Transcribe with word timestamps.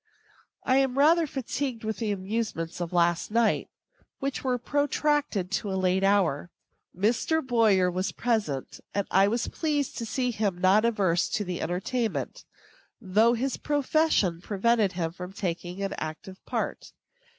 I 0.63 0.77
am 0.77 0.97
rather 0.97 1.27
fatigued 1.27 1.83
with 1.83 1.97
the 1.97 2.11
amusements 2.11 2.81
of 2.81 2.91
last 2.91 3.29
night, 3.29 3.69
which 4.17 4.43
were 4.43 4.57
protracted 4.57 5.51
to 5.51 5.71
a 5.71 5.77
late 5.77 6.03
hour. 6.03 6.49
Mr. 6.97 7.45
Boyer 7.45 7.91
was 7.91 8.11
present; 8.11 8.79
and 8.95 9.05
I 9.11 9.27
was 9.27 9.47
pleased 9.49 9.99
to 9.99 10.07
see 10.07 10.31
him 10.31 10.57
not 10.57 10.85
averse 10.85 11.29
to 11.29 11.43
the 11.43 11.61
entertainment, 11.61 12.45
though 12.99 13.33
his 13.35 13.57
profession 13.57 14.41
prevented 14.41 14.93
him 14.93 15.11
from 15.11 15.33
taking 15.33 15.83
an 15.83 15.93
active 15.99 16.43
part. 16.47 16.93